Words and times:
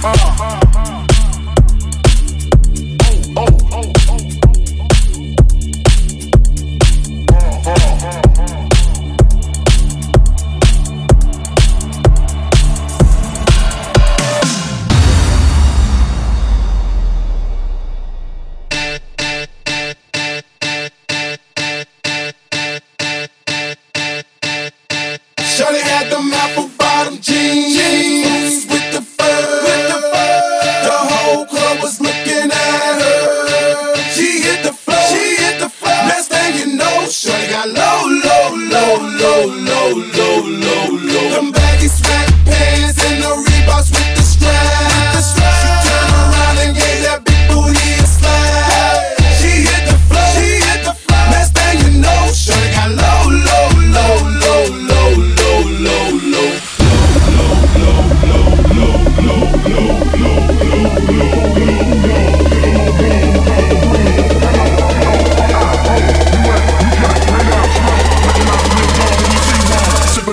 Shawty 0.00 0.16
had 25.82 26.08
the 26.08 26.16
apple 26.32 26.79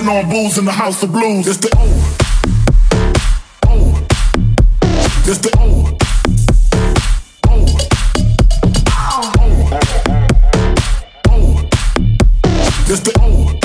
sipping 0.08 0.24
on 0.24 0.30
booze 0.30 0.58
in 0.58 0.64
the 0.64 0.72
house 0.72 1.02
of 1.02 1.12
blues. 1.12 1.46
It's 1.46 1.58
the 1.58 1.68
O. 1.76 1.84
O. 3.66 4.06
It's 5.26 5.38
the 5.38 5.50
O. 5.58 5.96
It's 12.90 13.00
the 13.00 13.12
O. 13.20 13.58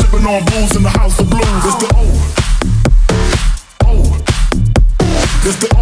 Sipping 0.00 0.26
on 0.26 0.44
booze 0.44 0.76
in 0.76 0.82
the 0.82 0.90
house 0.90 1.18
of 1.18 1.28
blues. 1.28 1.64
It's 1.66 1.76
the 1.82 1.88
O. 1.96 2.04
O. 3.86 4.22
It's 5.44 5.56
the 5.56 5.68
O. 5.78 5.81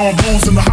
on 0.00 0.16
blues 0.16 0.48
in 0.48 0.54
the 0.54 0.69